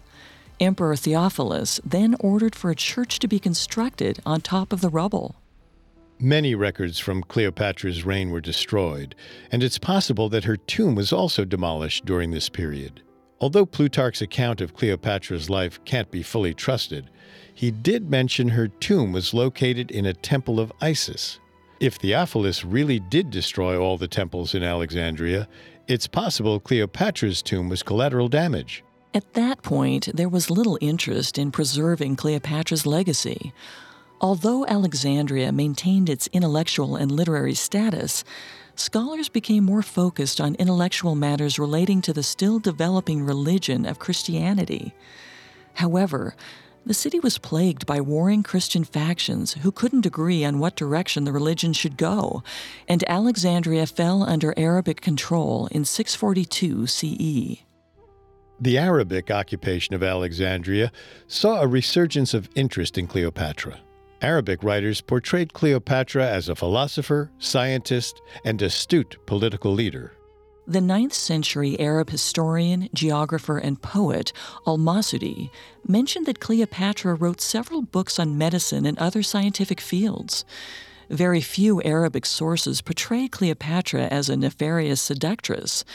[0.59, 5.33] Emperor Theophilus then ordered for a church to be constructed on top of the rubble.
[6.19, 9.15] Many records from Cleopatra's reign were destroyed,
[9.51, 13.01] and it's possible that her tomb was also demolished during this period.
[13.41, 17.09] Although Plutarch's account of Cleopatra's life can't be fully trusted,
[17.53, 21.39] he did mention her tomb was located in a temple of Isis.
[21.79, 25.47] If Theophilus really did destroy all the temples in Alexandria,
[25.87, 28.83] it's possible Cleopatra's tomb was collateral damage.
[29.13, 33.53] At that point, there was little interest in preserving Cleopatra's legacy.
[34.21, 38.23] Although Alexandria maintained its intellectual and literary status,
[38.79, 44.93] scholars became more focused on intellectual matters relating to the still developing religion of Christianity.
[45.75, 46.35] However,
[46.85, 51.31] the city was plagued by warring Christian factions who couldn't agree on what direction the
[51.31, 52.43] religion should go,
[52.87, 57.63] and Alexandria fell under Arabic control in 642 CE.
[58.59, 60.91] The Arabic occupation of Alexandria
[61.27, 63.79] saw a resurgence of interest in Cleopatra.
[64.25, 70.13] Arabic writers portrayed Cleopatra as a philosopher, scientist, and astute political leader.
[70.65, 74.33] The 9th century Arab historian, geographer, and poet
[74.65, 75.51] Al Masudi
[75.87, 80.43] mentioned that Cleopatra wrote several books on medicine and other scientific fields.
[81.07, 85.85] Very few Arabic sources portray Cleopatra as a nefarious seductress.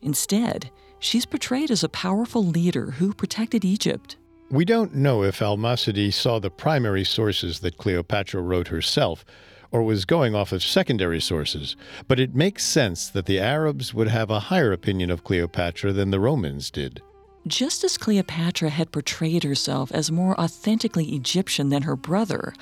[0.00, 4.18] Instead, she's portrayed as a powerful leader who protected Egypt.
[4.52, 9.24] We don't know if Al Masudi saw the primary sources that Cleopatra wrote herself
[9.70, 11.74] or was going off of secondary sources,
[12.06, 16.10] but it makes sense that the Arabs would have a higher opinion of Cleopatra than
[16.10, 17.00] the Romans did.
[17.46, 22.52] Just as Cleopatra had portrayed herself as more authentically Egyptian than her brother,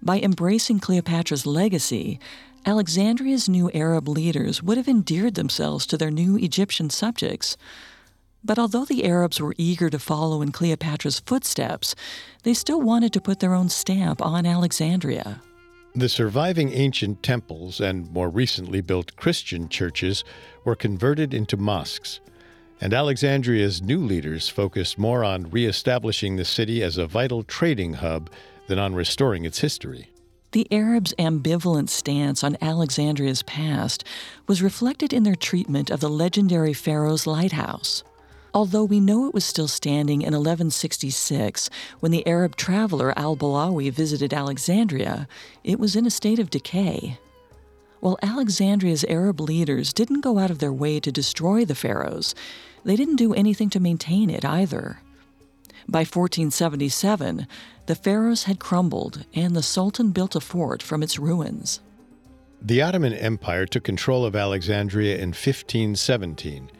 [0.00, 2.20] by embracing Cleopatra's legacy,
[2.64, 7.56] Alexandria's new Arab leaders would have endeared themselves to their new Egyptian subjects.
[8.44, 11.94] But although the Arabs were eager to follow in Cleopatra's footsteps,
[12.42, 15.40] they still wanted to put their own stamp on Alexandria.
[15.94, 20.24] The surviving ancient temples and more recently built Christian churches
[20.64, 22.20] were converted into mosques,
[22.80, 28.28] and Alexandria's new leaders focused more on reestablishing the city as a vital trading hub
[28.66, 30.10] than on restoring its history.
[30.50, 34.04] The Arabs' ambivalent stance on Alexandria's past
[34.46, 38.04] was reflected in their treatment of the legendary Pharos lighthouse.
[38.54, 43.90] Although we know it was still standing in 1166 when the Arab traveler al Balawi
[43.90, 45.26] visited Alexandria,
[45.64, 47.18] it was in a state of decay.
[47.98, 52.32] While Alexandria's Arab leaders didn't go out of their way to destroy the Pharos,
[52.84, 55.00] they didn't do anything to maintain it either.
[55.88, 57.48] By 1477,
[57.86, 61.80] the Pharos had crumbled and the Sultan built a fort from its ruins.
[62.62, 66.70] The Ottoman Empire took control of Alexandria in 1517,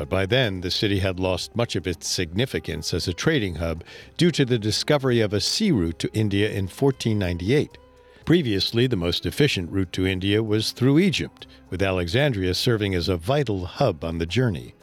[0.00, 3.84] but by then the city had lost much of its significance as a trading hub
[4.16, 7.76] due to the discovery of a sea route to India in 1498.
[8.24, 13.16] Previously, the most efficient route to India was through Egypt, with Alexandria serving as a
[13.18, 14.74] vital hub on the journey.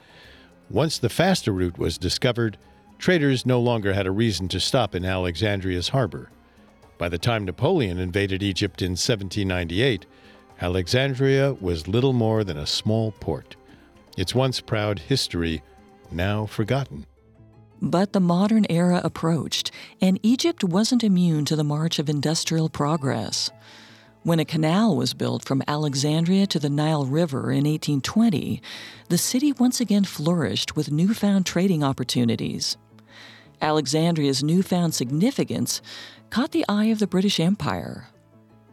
[0.70, 2.60] Once the faster route was discovered,
[3.00, 6.30] traders no longer had a reason to stop in Alexandria's harbor.
[7.00, 10.06] By the time Napoleon invaded Egypt in 1798,
[10.62, 13.57] Alexandria was little more than a small port.
[14.18, 15.62] Its once proud history
[16.12, 17.06] now forgotten.
[17.82, 23.52] But the modern era approached, and Egypt wasn't immune to the march of industrial progress.
[24.24, 28.62] When a canal was built from Alexandria to the Nile River in 1820,
[29.10, 32.76] the city once again flourished with newfound trading opportunities.
[33.62, 35.82] Alexandria's newfound significance
[36.30, 38.10] caught the eye of the British Empire.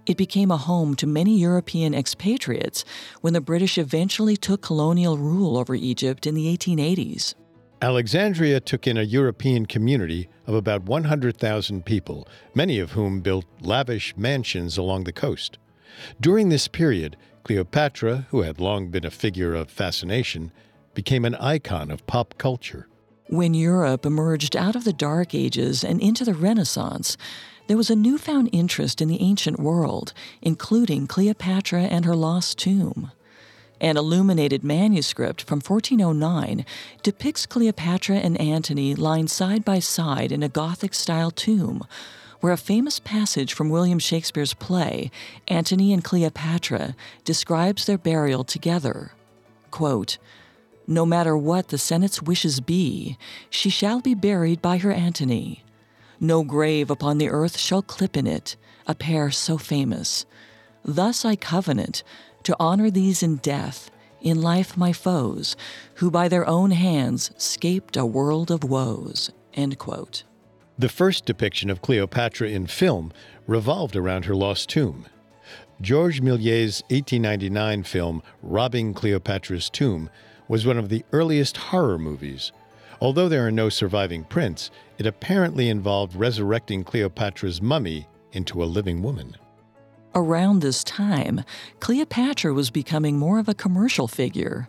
[0.06, 2.84] It became a home to many European expatriates
[3.22, 7.34] when the British eventually took colonial rule over Egypt in the 1880s.
[7.80, 14.16] Alexandria took in a European community of about 100,000 people, many of whom built lavish
[14.16, 15.58] mansions along the coast.
[16.20, 20.52] During this period, Cleopatra, who had long been a figure of fascination,
[20.94, 22.88] became an icon of pop culture.
[23.28, 27.16] When Europe emerged out of the Dark Ages and into the Renaissance,
[27.66, 33.10] there was a newfound interest in the ancient world, including Cleopatra and her lost tomb.
[33.80, 36.64] An illuminated manuscript from 1409
[37.02, 41.86] depicts Cleopatra and Antony lying side by side in a Gothic style tomb,
[42.40, 45.10] where a famous passage from William Shakespeare's play,
[45.48, 49.12] Antony and Cleopatra, describes their burial together.
[49.70, 50.18] Quote,
[50.86, 53.16] no matter what the Senate's wishes be,
[53.48, 55.63] she shall be buried by her Antony.
[56.24, 58.56] No grave upon the earth shall clip in it
[58.86, 60.24] a pair so famous.
[60.82, 62.02] Thus I covenant
[62.44, 63.90] to honor these in death,
[64.22, 65.54] in life my foes,
[65.96, 69.32] who by their own hands scaped a world of woes.
[69.54, 73.12] The first depiction of Cleopatra in film
[73.46, 75.04] revolved around her lost tomb.
[75.82, 80.08] Georges Méliès's 1899 film Robbing Cleopatra's Tomb
[80.48, 82.50] was one of the earliest horror movies.
[83.00, 89.02] Although there are no surviving prints, it apparently involved resurrecting Cleopatra's mummy into a living
[89.02, 89.36] woman.
[90.14, 91.42] Around this time,
[91.80, 94.68] Cleopatra was becoming more of a commercial figure.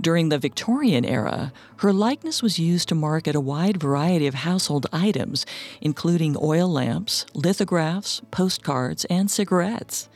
[0.00, 4.88] During the Victorian era, her likeness was used to market a wide variety of household
[4.92, 5.46] items,
[5.80, 10.08] including oil lamps, lithographs, postcards, and cigarettes.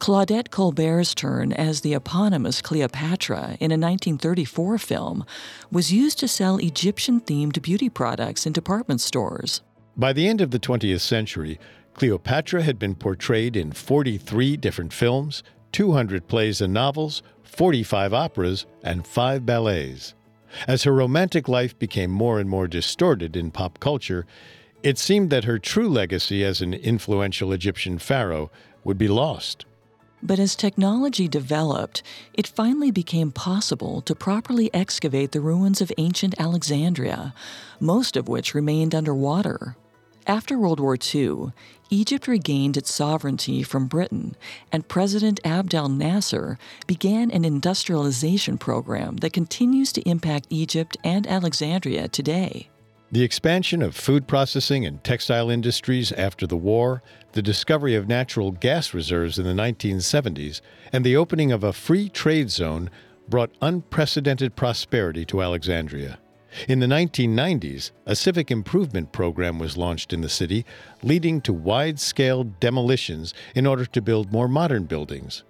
[0.00, 5.26] Claudette Colbert's turn as the eponymous Cleopatra in a 1934 film
[5.70, 9.60] was used to sell Egyptian themed beauty products in department stores.
[9.98, 11.60] By the end of the 20th century,
[11.92, 19.06] Cleopatra had been portrayed in 43 different films, 200 plays and novels, 45 operas, and
[19.06, 20.14] five ballets.
[20.66, 24.24] As her romantic life became more and more distorted in pop culture,
[24.82, 28.50] it seemed that her true legacy as an influential Egyptian pharaoh
[28.82, 29.66] would be lost.
[30.22, 32.02] But as technology developed,
[32.34, 37.34] it finally became possible to properly excavate the ruins of ancient Alexandria,
[37.80, 39.76] most of which remained underwater.
[40.26, 41.52] After World War II,
[41.88, 44.36] Egypt regained its sovereignty from Britain,
[44.70, 52.06] and President Abdel Nasser began an industrialization program that continues to impact Egypt and Alexandria
[52.06, 52.68] today.
[53.12, 58.52] The expansion of food processing and textile industries after the war, the discovery of natural
[58.52, 60.60] gas reserves in the 1970s,
[60.92, 62.88] and the opening of a free trade zone
[63.28, 66.20] brought unprecedented prosperity to Alexandria.
[66.68, 70.64] In the 1990s, a civic improvement program was launched in the city,
[71.02, 75.42] leading to wide scale demolitions in order to build more modern buildings.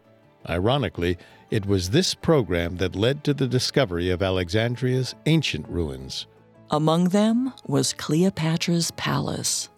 [0.48, 1.18] Ironically,
[1.50, 6.26] it was this program that led to the discovery of Alexandria's ancient ruins.
[6.72, 9.68] Among them was Cleopatra's palace.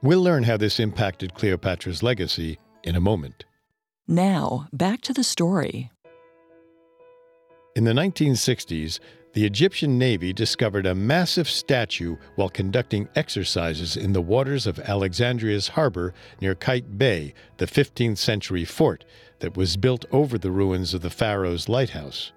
[0.00, 3.44] We'll learn how this impacted Cleopatra's legacy in a moment.
[4.08, 5.90] Now, back to the story.
[7.76, 9.00] In the 1960s,
[9.34, 15.68] the Egyptian Navy discovered a massive statue while conducting exercises in the waters of Alexandria's
[15.68, 19.04] harbor near Qaitbay, the 15th century fort
[19.40, 22.32] that was built over the ruins of the Pharos lighthouse.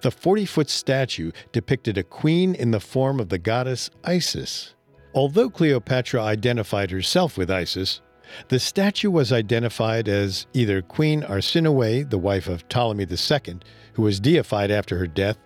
[0.00, 4.74] The 40 foot statue depicted a queen in the form of the goddess Isis.
[5.14, 8.00] Although Cleopatra identified herself with Isis,
[8.48, 13.60] the statue was identified as either Queen Arsinoe, the wife of Ptolemy II,
[13.92, 15.38] who was deified after her death,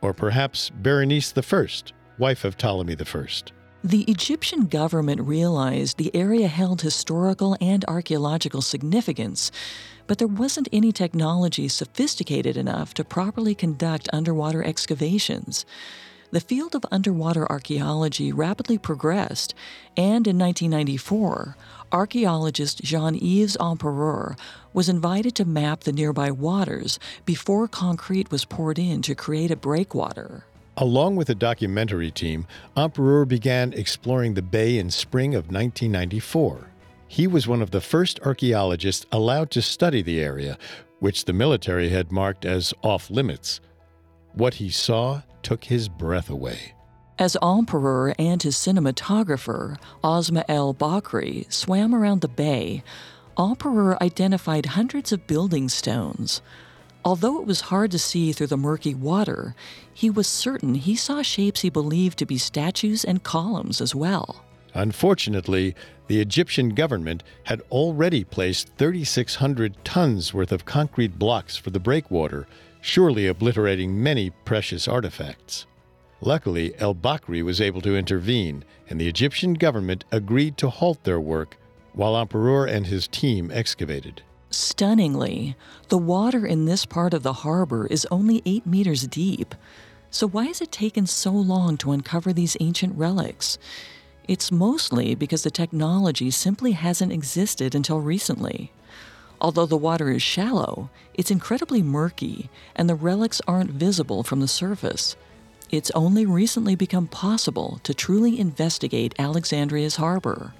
[0.00, 1.66] or perhaps Berenice I,
[2.18, 3.26] wife of Ptolemy I.
[3.86, 9.52] The Egyptian government realized the area held historical and archaeological significance,
[10.08, 15.64] but there wasn't any technology sophisticated enough to properly conduct underwater excavations.
[16.32, 19.54] The field of underwater archaeology rapidly progressed,
[19.96, 21.56] and in 1994,
[21.92, 24.34] archaeologist Jean Yves Empereur
[24.72, 29.56] was invited to map the nearby waters before concrete was poured in to create a
[29.56, 30.44] breakwater.
[30.78, 32.46] Along with a documentary team,
[32.76, 36.68] Empereur began exploring the bay in spring of 1994.
[37.08, 40.58] He was one of the first archaeologists allowed to study the area,
[40.98, 43.60] which the military had marked as off limits.
[44.34, 46.74] What he saw took his breath away.
[47.18, 52.82] As Empereur and his cinematographer, Asma El Bakri, swam around the bay,
[53.38, 56.42] Empereur identified hundreds of building stones.
[57.06, 59.54] Although it was hard to see through the murky water,
[59.94, 64.44] he was certain he saw shapes he believed to be statues and columns as well.
[64.74, 65.76] Unfortunately,
[66.08, 72.48] the Egyptian government had already placed 3,600 tons worth of concrete blocks for the breakwater,
[72.80, 75.64] surely obliterating many precious artifacts.
[76.20, 81.20] Luckily, El Bakri was able to intervene, and the Egyptian government agreed to halt their
[81.20, 81.56] work
[81.92, 84.22] while Empereur and his team excavated.
[84.56, 85.54] Stunningly,
[85.88, 89.54] the water in this part of the harbor is only 8 meters deep.
[90.10, 93.58] So, why has it taken so long to uncover these ancient relics?
[94.26, 98.72] It's mostly because the technology simply hasn't existed until recently.
[99.42, 104.48] Although the water is shallow, it's incredibly murky, and the relics aren't visible from the
[104.48, 105.16] surface.
[105.68, 110.54] It's only recently become possible to truly investigate Alexandria's harbor.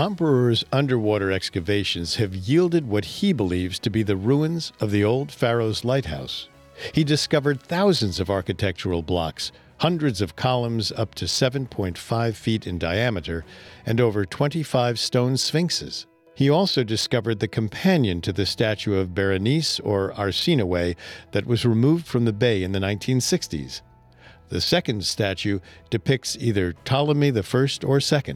[0.00, 5.30] Empereur's underwater excavations have yielded what he believes to be the ruins of the old
[5.30, 6.48] Pharos lighthouse.
[6.94, 13.44] He discovered thousands of architectural blocks, hundreds of columns up to 7.5 feet in diameter,
[13.84, 16.06] and over 25 stone sphinxes.
[16.34, 20.96] He also discovered the companion to the statue of Berenice or Arsinoe
[21.32, 23.82] that was removed from the bay in the 1960s.
[24.48, 27.42] The second statue depicts either Ptolemy I
[27.84, 28.34] or II.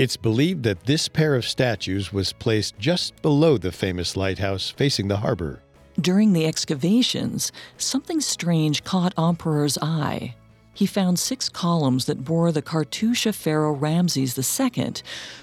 [0.00, 5.08] It's believed that this pair of statues was placed just below the famous lighthouse facing
[5.08, 5.60] the harbor.
[6.00, 10.36] During the excavations, something strange caught Empereur's eye.
[10.72, 14.94] He found six columns that bore the Cartouche pharaoh Ramses II,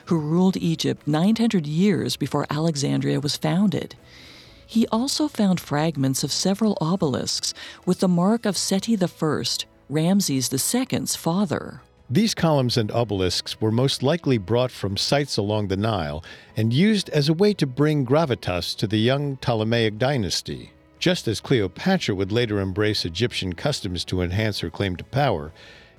[0.05, 3.93] who ruled Egypt 900 years before Alexandria was founded.
[4.65, 7.53] He also found fragments of several obelisks
[7.85, 9.43] with the mark of Seti I,
[9.87, 11.81] Ramses II's father.
[12.09, 16.23] These columns and obelisks were most likely brought from sites along the Nile
[16.55, 20.71] and used as a way to bring gravitas to the young Ptolemaic dynasty.
[20.99, 25.51] Just as Cleopatra would later embrace Egyptian customs to enhance her claim to power,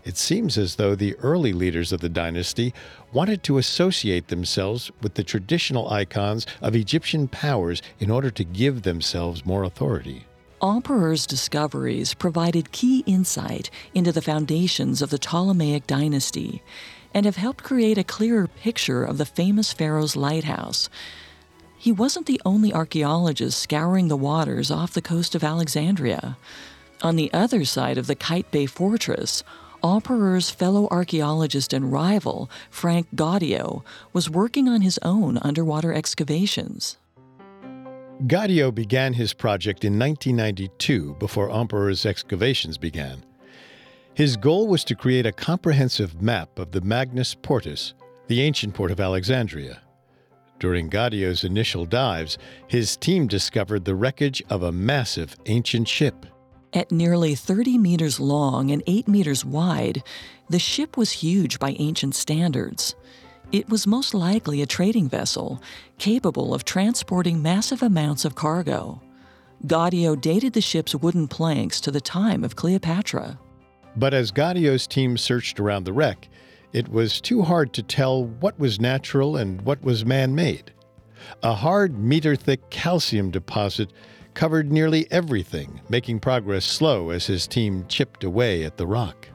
[0.02, 2.72] it seems as though the early leaders of the dynasty
[3.12, 8.80] wanted to associate themselves with the traditional icons of Egyptian powers in order to give
[8.80, 10.24] themselves more authority.
[10.62, 16.62] Empereur's discoveries provided key insight into the foundations of the Ptolemaic dynasty
[17.14, 20.88] and have helped create a clearer picture of the famous Pharos lighthouse.
[21.76, 26.36] He wasn't the only archaeologist scouring the waters off the coast of Alexandria.
[27.02, 29.44] On the other side of the Qaitbay fortress,
[29.84, 36.96] Empereur's fellow archaeologist and rival, Franck Goddio, was working on his own underwater excavations.
[38.26, 43.24] Goddio began his project in 1992 before Empereur's excavations began.
[44.14, 47.94] His goal was to create a comprehensive map of the Magnus Portus,
[48.26, 49.80] the ancient port of Alexandria.
[50.58, 56.26] During Goddio's initial dives, his team discovered the wreckage of a massive ancient ship.
[56.72, 60.02] At nearly 30 meters long and 8 meters wide,
[60.50, 62.96] the ship was huge by ancient standards.
[63.50, 65.62] It was most likely a trading vessel
[65.96, 69.00] capable of transporting massive amounts of cargo.
[69.66, 73.38] Goddio dated the ship's wooden planks to the time of Cleopatra.
[73.96, 76.28] But as Goddio's team searched around the wreck,
[76.74, 80.70] it was too hard to tell what was natural and what was man made.
[81.42, 83.94] A hard, meter thick calcium deposit
[84.34, 89.26] covered nearly everything, making progress slow as his team chipped away at the rock.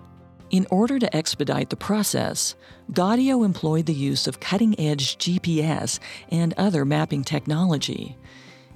[0.53, 2.53] In order to expedite the process,
[2.91, 5.97] Goddio employed the use of cutting edge GPS
[6.29, 8.15] and other mapping technology.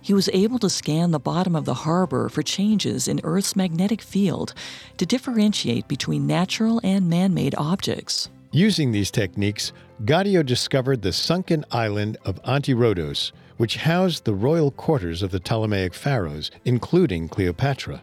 [0.02, 4.02] He was able to scan the bottom of the harbor for changes in Earth's magnetic
[4.02, 4.56] field
[4.98, 8.30] to differentiate between natural and man made objects.
[8.52, 9.72] Using these techniques,
[10.04, 15.94] Goddio discovered the sunken island of Antirrhodos, which housed the royal quarters of the Ptolemaic
[15.94, 18.02] pharaohs, including Cleopatra.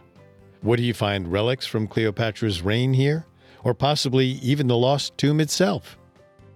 [0.63, 3.25] Would he find relics from Cleopatra's reign here?
[3.65, 5.97] Or possibly even the lost tomb itself?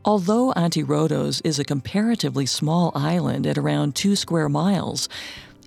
[0.06, 5.10] Although Antirrhodos is a comparatively small island at around two square miles,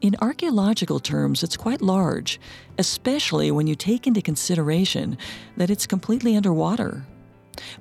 [0.00, 2.40] in archaeological terms it's quite large,
[2.78, 5.18] especially when you take into consideration
[5.56, 7.04] that it's completely underwater.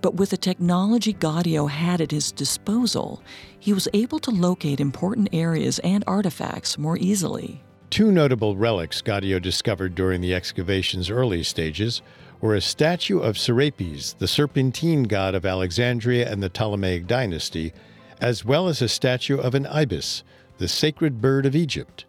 [0.01, 3.23] But with the technology Goddio had at his disposal,
[3.59, 7.63] he was able to locate important areas and artifacts more easily.
[7.89, 12.01] Two notable relics Goddio discovered during the excavation's early stages
[12.41, 17.71] were a statue of Serapis, the serpentine god of Alexandria and the Ptolemaic dynasty,
[18.19, 20.23] as well as a statue of an ibis,
[20.57, 22.05] the sacred bird of Egypt.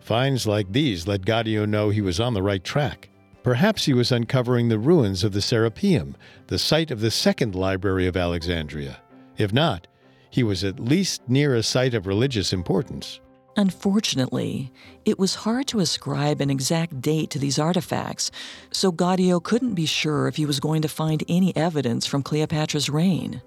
[0.00, 3.08] Finds like these let Goddio know he was on the right track.
[3.42, 6.14] Perhaps he was uncovering the ruins of the Serapeum,
[6.48, 9.00] the site of the second library of Alexandria.
[9.38, 9.86] If not,
[10.28, 13.20] he was at least near a site of religious importance.
[13.60, 14.72] Unfortunately,
[15.04, 18.30] it was hard to ascribe an exact date to these artifacts,
[18.70, 22.88] so Goddio couldn't be sure if he was going to find any evidence from Cleopatra's
[22.88, 23.42] reign.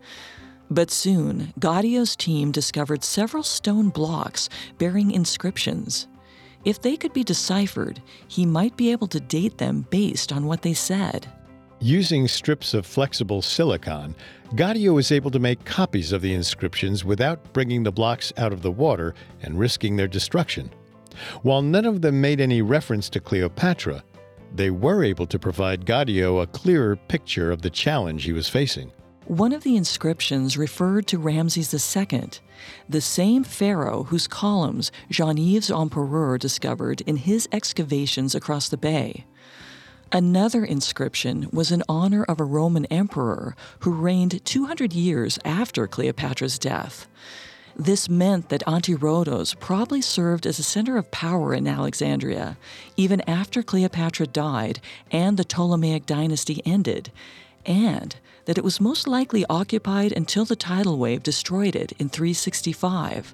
[0.70, 6.08] But soon, Goddio's team discovered several stone blocks bearing inscriptions.
[6.64, 10.62] If they could be deciphered, he might be able to date them based on what
[10.62, 11.26] they said.
[11.84, 14.16] Using strips of flexible silicon,
[14.52, 18.62] Goddio was able to make copies of the inscriptions without bringing the blocks out of
[18.62, 20.72] the water and risking their destruction.
[21.42, 24.02] While none of them made any reference to Cleopatra,
[24.56, 28.90] they were able to provide Goddio a clearer picture of the challenge he was facing.
[29.26, 32.30] One of the inscriptions referred to Ramses II,
[32.88, 39.26] the same pharaoh whose columns Jean-Yves Empereur discovered in his excavations across the bay.
[40.16, 46.60] Another inscription was in honor of a Roman emperor who reigned 200 years after Cleopatra's
[46.60, 47.08] death.
[47.76, 52.60] This meant that Antirrhodos probably served as a center of power in Alexandria,
[52.96, 57.12] even after Cleopatra died and the Ptolemaic dynasty ended,
[57.66, 63.34] and that it was most likely occupied until the tidal wave destroyed it in 365.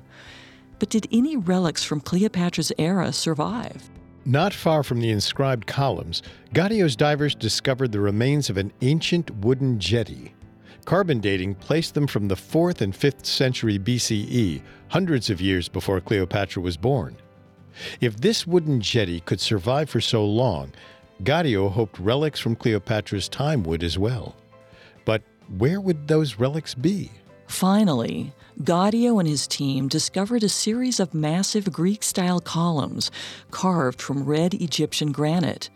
[0.80, 3.90] But did any relics from Cleopatra's era survive?
[4.30, 6.22] Not far from the inscribed columns,
[6.54, 10.36] Goddio's divers discovered the remains of an ancient wooden jetty.
[10.86, 16.00] Carbon dating placed them from the 4th and 5th century BCE, hundreds of years before
[16.00, 17.18] Cleopatra was born.
[18.02, 20.74] If this wooden jetty could survive for so long,
[21.24, 24.36] Goddio hoped relics from Cleopatra's time would as well.
[25.06, 25.24] But
[25.58, 27.10] where would those relics be?
[27.48, 33.10] Finally, Goddio and his team discovered a series of massive Greek style columns
[33.52, 35.70] carved from red Egyptian granite.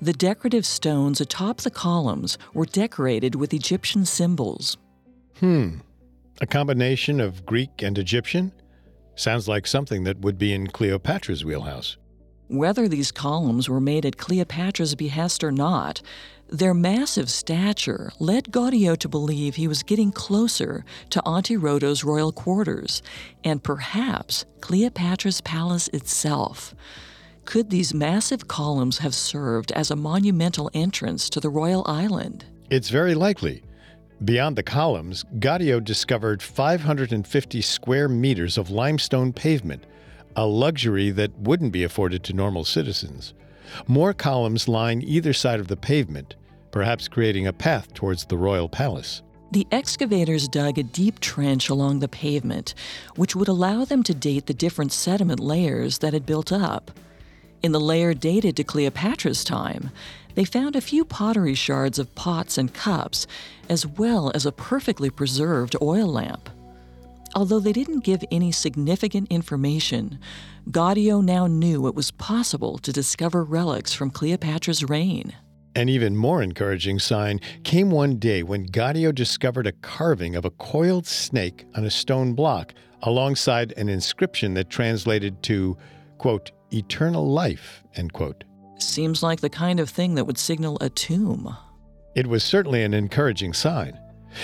[0.00, 4.78] The decorative stones atop the columns were decorated with Egyptian symbols.
[5.40, 5.78] Hmm.
[6.40, 8.52] A combination of Greek and Egyptian?
[9.16, 11.96] Sounds like something that would be in Cleopatra's wheelhouse.
[12.46, 16.00] Whether these columns were made at Cleopatra's behest or not,
[16.50, 23.02] their massive stature led Goddio to believe he was getting closer to Antirrhodos' royal quarters
[23.44, 26.74] and perhaps Cleopatra's palace itself.
[27.44, 32.44] Could these massive columns have served as a monumental entrance to the royal island?
[32.68, 33.62] It's very likely.
[34.24, 39.84] Beyond the columns, Goddio discovered 550 square meters of limestone pavement,
[40.36, 43.34] a luxury that wouldn't be afforded to normal citizens.
[43.86, 46.34] More columns line either side of the pavement,
[46.70, 49.22] perhaps creating a path towards the royal palace.
[49.52, 52.74] The excavators dug a deep trench along the pavement,
[53.16, 56.92] which would allow them to date the different sediment layers that had built up.
[57.62, 59.90] In the layer dated to Cleopatra's time,
[60.34, 63.26] they found a few pottery shards of pots and cups,
[63.68, 66.48] as well as a perfectly preserved oil lamp.
[67.34, 70.18] Although they didn't give any significant information,
[70.70, 75.34] Goddio now knew it was possible to discover relics from Cleopatra's reign.
[75.76, 80.50] An even more encouraging sign came one day when Goddio discovered a carving of a
[80.50, 85.76] coiled snake on a stone block alongside an inscription that translated to,
[86.18, 88.42] quote, eternal life, end quote.
[88.78, 91.56] Seems like the kind of thing that would signal a tomb.
[92.16, 93.98] It was certainly an encouraging sign.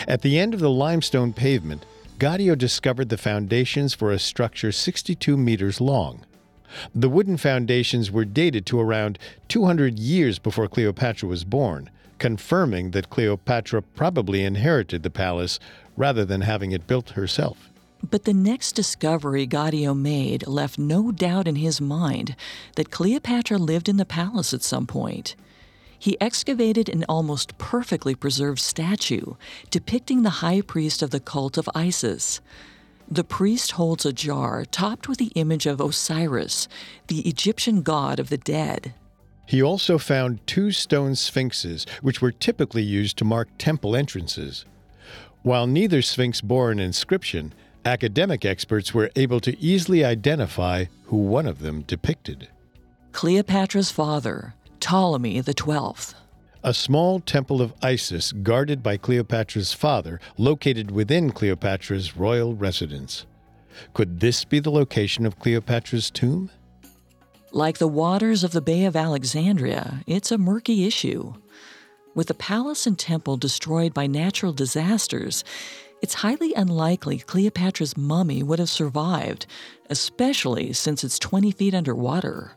[0.07, 1.85] At the end of the limestone pavement,
[2.19, 6.25] Goddio discovered the foundations for a structure 62 meters long.
[6.95, 13.11] The wooden foundations were dated to around 200 years before Cleopatra was born, confirming that
[13.11, 15.59] Cleopatra probably inherited the palace
[15.97, 17.71] rather than having it built herself.
[18.09, 22.37] But the next discovery Goddio made left no doubt in his mind
[22.77, 25.35] that Cleopatra lived in the palace at some point.
[25.99, 29.35] He excavated an almost perfectly preserved statue
[29.71, 32.41] depicting the high priest of the cult of Isis.
[33.09, 36.67] The priest holds a jar topped with the image of Osiris,
[37.07, 38.95] the Egyptian god of the dead.
[39.47, 44.65] He also found two stone sphinxes, which were typically used to mark temple entrances.
[45.43, 47.55] While neither sphinx bore an inscription,
[47.85, 52.49] academic experts were able to easily identify who one of them depicted.
[53.13, 56.17] Cleopatra's father, Ptolemy XII.
[56.67, 63.25] A small temple of Isis guarded by Cleopatra's father, located within Cleopatra's royal residence.
[63.95, 66.51] Could this be the location of Cleopatra's tomb?
[67.53, 71.35] Like the waters of the Bay of Alexandria, it's a murky issue.
[72.17, 75.45] With the palace and temple destroyed by natural disasters,
[76.03, 79.47] it's highly unlikely Cleopatra's mummy would have survived,
[79.89, 82.56] especially since it's 20 feet underwater.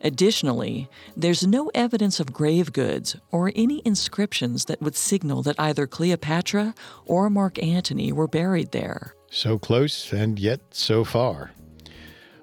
[0.00, 5.86] Additionally, there's no evidence of grave goods or any inscriptions that would signal that either
[5.86, 6.74] Cleopatra
[7.04, 9.14] or Mark Antony were buried there.
[9.30, 11.50] So close and yet so far.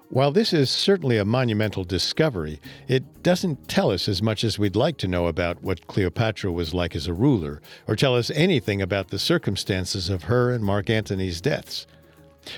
[0.10, 4.76] While this is certainly a monumental discovery, it doesn't tell us as much as we'd
[4.76, 8.82] like to know about what Cleopatra was like as a ruler, or tell us anything
[8.82, 11.88] about the circumstances of her and Mark Antony's deaths.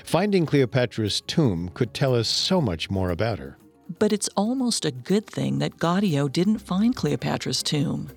[0.04, 3.56] Finding Cleopatra's tomb could tell us so much more about her.
[3.98, 8.10] But it's almost a good thing that Goddio didn't find Cleopatra's tomb.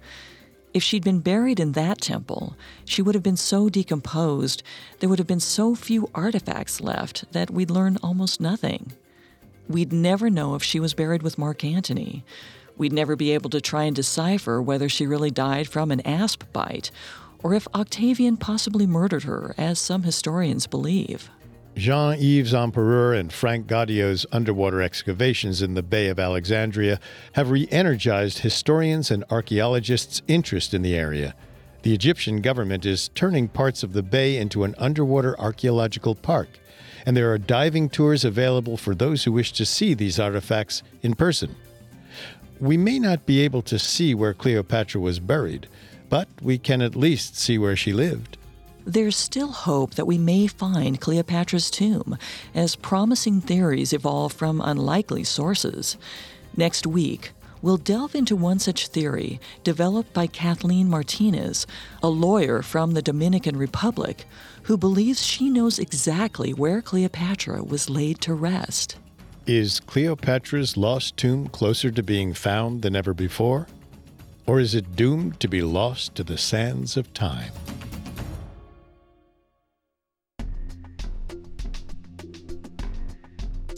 [0.73, 2.55] If she'd been buried in that temple,
[2.85, 4.63] she would have been so decomposed,
[4.99, 8.93] there would have been so few artifacts left that we'd learn almost nothing.
[9.67, 12.23] We'd never know if she was buried with Mark Antony.
[12.77, 16.43] We'd never be able to try and decipher whether she really died from an asp
[16.53, 16.91] bite,
[17.43, 21.29] or if Octavian possibly murdered her, as some historians believe.
[21.75, 26.99] Jean Yves Empereur and Franck Goddio's underwater excavations in the Bay of Alexandria
[27.33, 31.33] have re energized historians and archaeologists' interest in the area.
[31.83, 36.49] The Egyptian government is turning parts of the bay into an underwater archaeological park,
[37.05, 41.15] and there are diving tours available for those who wish to see these artifacts in
[41.15, 41.55] person.
[42.59, 45.67] We may not be able to see where Cleopatra was buried,
[46.09, 48.37] but we can at least see where she lived.
[48.85, 52.17] There's still hope that we may find Cleopatra's tomb,
[52.55, 55.97] as promising theories evolve from unlikely sources.
[56.57, 61.67] Next week, we'll delve into one such theory developed by Kathleen Martinez,
[62.01, 64.25] a lawyer from the Dominican Republic,
[64.63, 68.97] who believes she knows exactly where Cleopatra was laid to rest.
[69.45, 73.67] Is Cleopatra's lost tomb closer to being found than ever before?
[74.47, 77.51] Or is it doomed to be lost to the sands of time?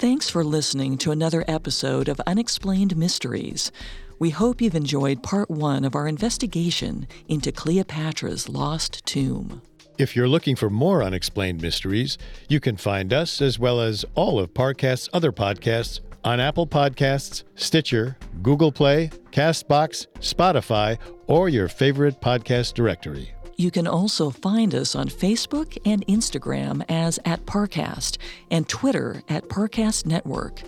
[0.03, 3.71] Thanks for listening to another episode of Unexplained Mysteries.
[4.19, 9.61] We hope you've enjoyed part one of our investigation into Cleopatra's lost tomb.
[9.97, 12.17] If you're looking for more unexplained mysteries,
[12.49, 17.45] you can find us as well as all of Parcast's other podcasts on Apple Podcasts,
[17.55, 20.97] Stitcher, Google Play, Castbox, Spotify,
[21.27, 23.33] or your favorite podcast directory.
[23.55, 28.17] You can also find us on Facebook and Instagram as at Parcast
[28.49, 30.61] and Twitter at Parcast Network.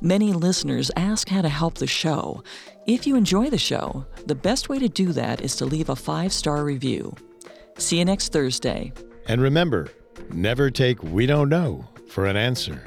[0.00, 2.42] Many listeners ask how to help the show.
[2.86, 5.96] If you enjoy the show, the best way to do that is to leave a
[5.96, 7.14] five star review.
[7.78, 8.92] See you next Thursday.
[9.28, 9.88] And remember,
[10.32, 12.82] never take we don't know for an answer.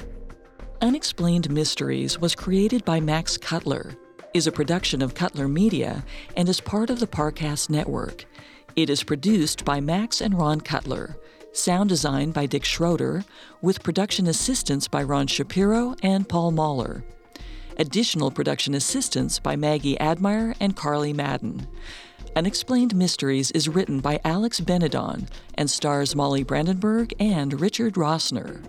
[0.82, 3.94] Unexplained Mysteries was created by Max Cutler,
[4.32, 6.04] is a production of Cutler Media,
[6.36, 8.24] and is part of the Parcast Network.
[8.76, 11.16] It is produced by Max and Ron Cutler,
[11.52, 13.24] sound design by Dick Schroeder,
[13.60, 17.04] with production assistance by Ron Shapiro and Paul Mahler.
[17.78, 21.66] Additional production assistance by Maggie Admire and Carly Madden.
[22.36, 28.62] Unexplained Mysteries is written by Alex Benedon and stars Molly Brandenburg and Richard Rossner.